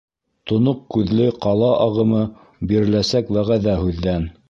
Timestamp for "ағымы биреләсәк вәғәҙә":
1.85-3.81